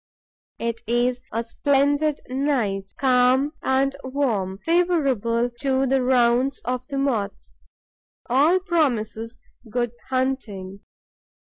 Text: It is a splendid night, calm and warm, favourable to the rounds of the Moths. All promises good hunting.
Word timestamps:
It 0.57 0.81
is 0.87 1.21
a 1.31 1.43
splendid 1.43 2.21
night, 2.27 2.91
calm 2.97 3.51
and 3.61 3.95
warm, 4.03 4.57
favourable 4.65 5.51
to 5.59 5.85
the 5.85 6.01
rounds 6.03 6.59
of 6.65 6.87
the 6.87 6.97
Moths. 6.97 7.65
All 8.27 8.57
promises 8.59 9.37
good 9.69 9.91
hunting. 10.09 10.79